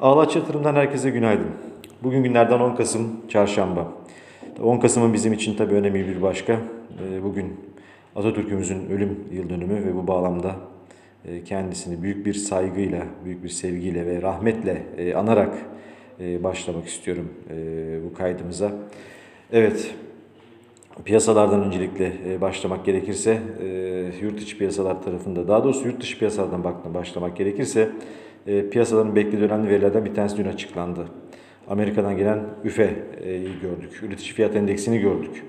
[0.00, 1.46] Ağlaç Yatırım'dan herkese günaydın.
[2.02, 3.92] Bugün günlerden 10 Kasım Çarşamba.
[4.62, 6.52] 10 Kasım'ın bizim için tabii önemli bir başka.
[6.52, 7.60] Ee, Bugün
[8.16, 10.56] Atatürk'ümüzün ölüm yıl dönümü ve bu bağlamda
[11.24, 15.54] e, kendisini büyük bir saygıyla, büyük bir sevgiyle ve rahmetle e, anarak
[16.20, 17.28] e, başlamak istiyorum
[18.04, 18.72] bu kaydımıza.
[19.52, 19.94] Evet,
[21.04, 23.66] Piyasalardan öncelikle e, başlamak gerekirse, e,
[24.22, 27.88] yurt içi piyasalar tarafında, daha doğrusu yurt dışı piyasalardan başlamak gerekirse,
[28.46, 31.08] e, piyasaların beklediği önemli verilerden bir tanesi dün açıklandı.
[31.68, 35.44] Amerika'dan gelen üfe'yi gördük, üretici fiyat endeksini gördük.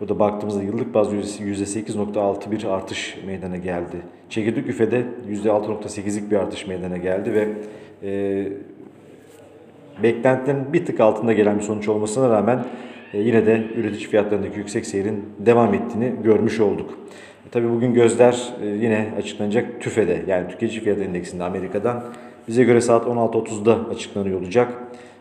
[0.00, 3.96] Burada baktığımızda yıllık bazda %8.6 bir artış meydana geldi.
[4.28, 7.48] Çekirdek üfede %6.8'lik bir artış meydana geldi ve
[8.02, 8.48] e,
[10.02, 12.64] beklentilerin bir tık altında gelen bir sonuç olmasına rağmen
[13.12, 16.90] yine de üretici fiyatlarındaki yüksek seyrin devam ettiğini görmüş olduk.
[17.46, 22.04] E, tabii bugün gözler e, yine açıklanacak TÜFE'de yani tüketici fiyat endeksinde Amerika'dan
[22.48, 24.72] bize göre saat 16.30'da açıklanıyor olacak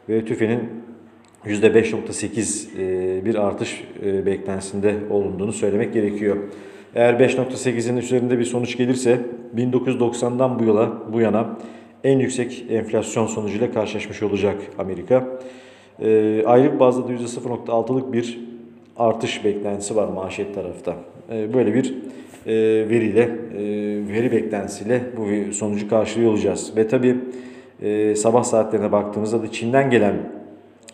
[0.09, 0.59] ve TÜFE'nin
[1.45, 6.37] %5.8 e, bir artış e, beklentisinde olunduğunu söylemek gerekiyor.
[6.95, 9.21] Eğer 5.8'in üzerinde bir sonuç gelirse
[9.55, 11.57] 1990'dan bu yola bu yana
[12.03, 15.27] en yüksek enflasyon sonucuyla karşılaşmış olacak Amerika.
[16.01, 18.39] E, aylık bazda da %0.6'lık bir
[18.97, 20.95] artış beklentisi var manşet tarafta.
[21.31, 21.95] E, böyle bir
[22.45, 22.53] e,
[22.89, 23.61] veriyle, e,
[24.13, 26.73] veri beklentisiyle bu sonucu karşılıyor olacağız.
[26.75, 27.15] Ve tabii
[27.81, 30.15] e, sabah saatlerine baktığımızda da Çin'den gelen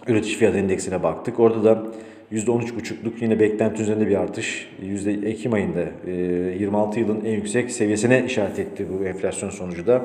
[0.08, 1.40] üretici fiyat endeksine baktık.
[1.40, 1.84] Orada da
[2.32, 4.70] %13,5'luk yine beklenti üzerinde bir artış.
[4.82, 6.12] Yüzde Ekim ayında e,
[6.60, 10.02] 26 yılın en yüksek seviyesine işaret etti bu enflasyon sonucu da.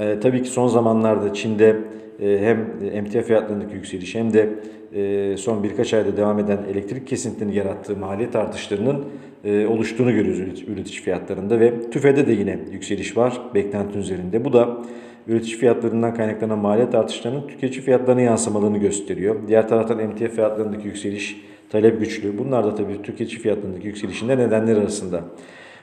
[0.00, 1.76] E, tabii ki son zamanlarda Çin'de
[2.22, 4.48] e, hem emtia fiyatlarındaki yükseliş hem de
[4.94, 9.04] e, son birkaç ayda devam eden elektrik kesintilerinin yarattığı maliyet artışlarının
[9.44, 14.44] e, oluştuğunu görüyoruz üretici fiyatlarında ve TÜFE'de de yine yükseliş var beklenti üzerinde.
[14.44, 14.78] Bu da
[15.26, 19.36] üretici fiyatlarından kaynaklanan maliyet artışlarının tüketici fiyatlarına yansımalarını gösteriyor.
[19.48, 22.38] Diğer taraftan emtia fiyatlarındaki yükseliş talep güçlü.
[22.38, 25.20] Bunlar da tabii tüketici fiyatlarındaki yükselişinde nedenler arasında.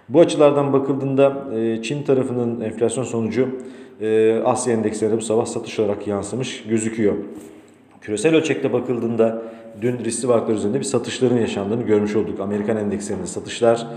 [0.09, 1.47] Bu açılardan bakıldığında
[1.83, 3.49] Çin tarafının enflasyon sonucu
[4.45, 7.15] Asya endekslerinde bu sabah satış olarak yansımış gözüküyor.
[8.01, 9.41] Küresel ölçekte bakıldığında
[9.81, 12.39] dün riskli varlıklar üzerinde bir satışların yaşandığını görmüş olduk.
[12.39, 13.87] Amerikan endekslerinde satışlar,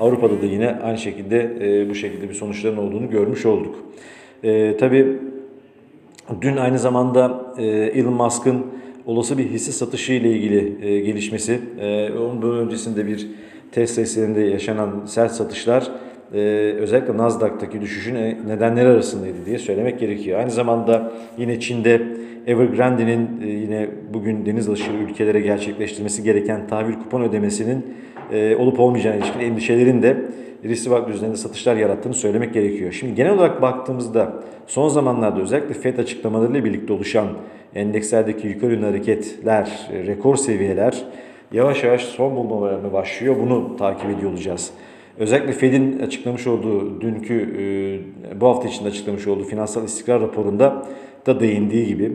[0.00, 1.56] Avrupa'da da yine aynı şekilde
[1.90, 3.74] bu şekilde bir sonuçların olduğunu görmüş olduk.
[4.42, 5.18] E, tabii
[6.40, 8.66] dün aynı zamanda e, Elon Musk'ın
[9.06, 13.28] olası bir hisse satışı ile ilgili e, gelişmesi, e, onun öncesinde bir
[13.72, 15.90] Tesla hisselerinde yaşanan sert satışlar
[16.34, 16.38] e,
[16.78, 18.14] özellikle Nasdaq'taki düşüşün
[18.46, 20.38] nedenleri arasındaydı diye söylemek gerekiyor.
[20.38, 22.02] Aynı zamanda yine Çin'de
[22.46, 27.86] Evergrande'nin e, yine bugün deniz aşırı ülkelere gerçekleştirmesi gereken tahvil kupon ödemesinin
[28.32, 30.16] e, olup olmayacağına ilişkin endişelerin de
[30.64, 32.92] riskli varlık üzerinde satışlar yarattığını söylemek gerekiyor.
[32.92, 34.32] Şimdi genel olarak baktığımızda
[34.66, 37.26] son zamanlarda özellikle FED açıklamalarıyla birlikte oluşan
[37.74, 41.04] endekslerdeki yukarı yönlü hareketler, rekor seviyeler
[41.52, 43.36] yavaş yavaş son bulmalarına başlıyor.
[43.42, 44.70] Bunu takip ediyor olacağız.
[45.20, 47.48] Özellikle Fed'in açıklamış olduğu dünkü
[48.40, 50.86] bu hafta içinde açıklamış olduğu finansal istikrar raporunda
[51.26, 52.12] da değindiği gibi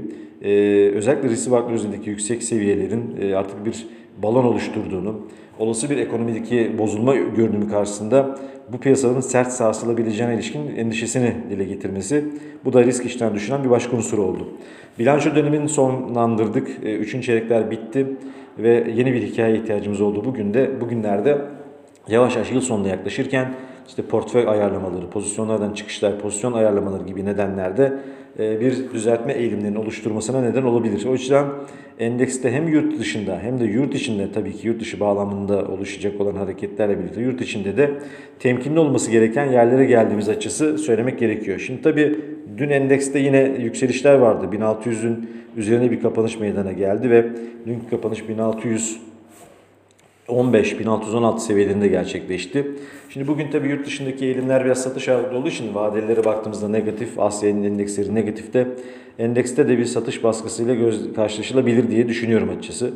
[0.96, 3.88] özellikle riskli varlıklar üzerindeki yüksek seviyelerin artık bir
[4.24, 5.20] balon oluşturduğunu,
[5.60, 8.40] olası bir ekonomideki bozulma görünümü karşısında
[8.74, 12.26] bu piyasaların sert sarsılabileceğine ilişkin endişesini dile getirmesi
[12.66, 14.48] bu da risk işten düşünen bir başka unsur oldu.
[15.00, 16.68] Bilanço dönemini sonlandırdık.
[16.84, 18.08] Üçüncü çeyrekler bitti
[18.60, 20.24] ve yeni bir hikaye ihtiyacımız oldu.
[20.26, 21.38] Bugün de bugünlerde
[22.08, 23.54] yavaş yavaş yıl sonuna yaklaşırken
[23.88, 27.94] işte portföy ayarlamaları, pozisyonlardan çıkışlar, pozisyon ayarlamaları gibi nedenlerde
[28.40, 31.06] bir düzeltme eğilimlerinin oluşturmasına neden olabilir.
[31.06, 31.46] O yüzden
[32.00, 36.36] endekste hem yurt dışında hem de yurt içinde tabii ki yurt dışı bağlamında oluşacak olan
[36.36, 37.92] hareketlerle birlikte yurt içinde de
[38.40, 41.60] temkinli olması gereken yerlere geldiğimiz açısı söylemek gerekiyor.
[41.60, 42.20] Şimdi tabii
[42.58, 44.56] dün endekste yine yükselişler vardı.
[44.56, 47.26] 1600'ün üzerine bir kapanış meydana geldi ve
[47.66, 49.02] dünkü kapanış 1600
[50.28, 52.72] 15-1616 seviyelerinde gerçekleşti.
[53.10, 57.64] Şimdi bugün tabii yurt dışındaki eğilimler biraz satış ağırlıklı olduğu için vadelilere baktığımızda negatif, Asya'nın
[57.64, 58.68] endeksleri negatifte.
[59.20, 62.94] Endekste de bir satış baskısıyla göz karşılaşılabilir diye düşünüyorum açıkçası.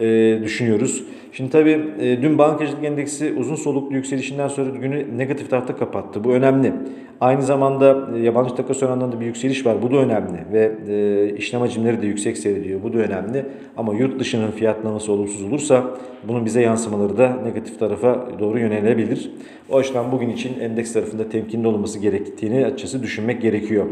[0.00, 1.04] Ee, düşünüyoruz.
[1.32, 6.24] Şimdi tabii e, dün bankacılık endeksi uzun soluklu yükselişinden sonra günü negatif tarafta kapattı.
[6.24, 6.72] Bu önemli.
[7.20, 9.82] Aynı zamanda e, yabancı takas oranlarında bir yükseliş var.
[9.82, 10.38] Bu da önemli.
[10.52, 12.82] Ve e, işlem hacimleri de yüksek seyrediyor.
[12.82, 13.46] Bu da önemli.
[13.76, 15.84] Ama yurt dışının fiyatlaması olumsuz olursa
[16.28, 19.30] bunun bize yansımaları da negatif tarafa doğru yönelebilir.
[19.70, 23.86] O açıdan bugün için endeks tarafında temkinli olması gerektiğini açıkçası düşünmek gerekiyor.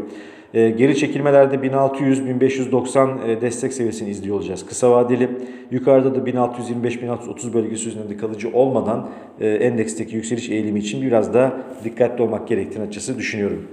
[0.55, 4.65] E, geri çekilmelerde 1600-1590 e, destek seviyesini izliyor olacağız.
[4.65, 5.29] Kısa vadeli
[5.71, 9.09] yukarıda da 1625-1630 bölgesi üzerinde kalıcı olmadan
[9.39, 11.53] e, endeksteki yükseliş eğilimi için biraz daha
[11.83, 13.67] dikkatli olmak gerektiğini açıkçası düşünüyorum.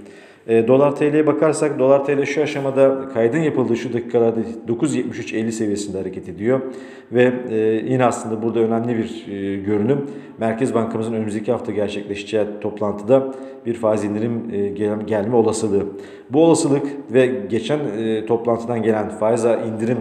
[0.47, 6.29] E, dolar TL'ye bakarsak dolar TL şu aşamada kaydın yapıldığı şu dakikalarda 9.73.50 seviyesinde hareket
[6.29, 6.61] ediyor.
[7.11, 7.57] Ve e,
[7.91, 10.05] yine aslında burada önemli bir e, görünüm.
[10.39, 13.33] Merkez Bankamızın önümüzdeki hafta gerçekleşeceği toplantıda
[13.65, 15.85] bir faiz indirim e, gel- gelme olasılığı.
[16.29, 19.97] Bu olasılık ve geçen e, toplantıdan gelen faiz indirim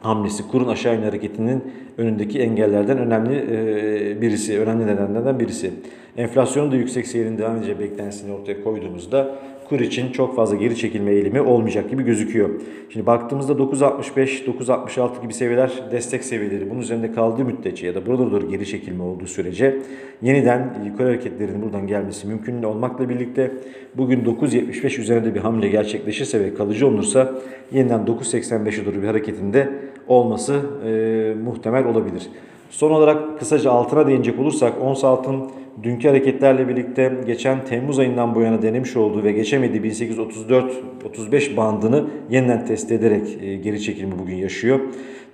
[0.00, 1.62] hamlesi kurun aşağı yönlü hareketinin
[1.98, 5.70] önündeki engellerden önemli e, birisi, önemli nedenlerden birisi.
[6.16, 9.34] Enflasyonun da yüksek seyrin devam edeceği beklentisini ortaya koyduğumuzda
[9.70, 12.50] kur için çok fazla geri çekilme eğilimi olmayacak gibi gözüküyor.
[12.88, 16.70] Şimdi baktığımızda 9.65, 9.66 gibi seviyeler destek seviyeleri.
[16.70, 19.78] Bunun üzerinde kaldığı müddetçe ya da burada doğru geri çekilme olduğu sürece
[20.22, 23.50] yeniden yukarı hareketlerin buradan gelmesi mümkün olmakla birlikte
[23.94, 27.34] bugün 9.75 üzerinde bir hamle gerçekleşirse ve kalıcı olursa
[27.72, 29.68] yeniden 9.85'e doğru bir hareketinde
[30.08, 32.28] olması e, muhtemel olabilir.
[32.70, 35.50] Son olarak kısaca altına değinecek olursak ons altın
[35.82, 42.66] dünkü hareketlerle birlikte geçen Temmuz ayından bu yana denemiş olduğu ve geçemediği 1834-35 bandını yeniden
[42.66, 44.80] test ederek e, geri çekilimi bugün yaşıyor.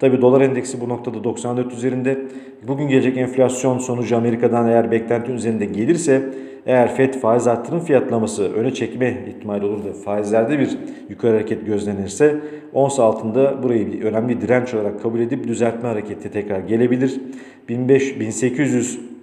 [0.00, 2.18] Tabi dolar endeksi bu noktada 94 üzerinde.
[2.68, 6.22] Bugün gelecek enflasyon sonucu Amerika'dan eğer beklenti üzerinde gelirse
[6.66, 10.78] eğer FED faiz arttırım fiyatlaması öne çekme ihtimali olur da faizlerde bir
[11.08, 12.40] yukarı hareket gözlenirse
[12.72, 17.20] ons altında burayı bir önemli direnç olarak kabul edip düzeltme hareketi tekrar gelebilir.
[17.68, 19.15] 1500 1800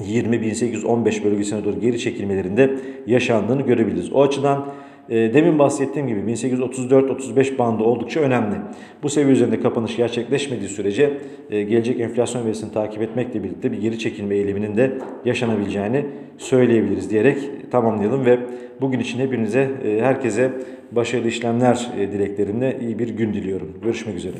[0.00, 2.70] 20-1815 bölgesine doğru geri çekilmelerinde
[3.06, 4.12] yaşandığını görebiliriz.
[4.12, 4.66] O açıdan
[5.10, 8.54] e, demin bahsettiğim gibi 1834-35 bandı oldukça önemli.
[9.02, 11.18] Bu seviye üzerinde kapanış gerçekleşmediği sürece
[11.50, 14.92] e, gelecek enflasyon verisini takip etmekle birlikte bir geri çekilme eğiliminin de
[15.24, 16.06] yaşanabileceğini
[16.38, 17.38] söyleyebiliriz diyerek
[17.70, 18.38] tamamlayalım ve
[18.80, 20.50] bugün için hepinize, e, herkese
[20.92, 23.68] başarılı işlemler dileklerimle iyi bir gün diliyorum.
[23.82, 24.36] Görüşmek üzere.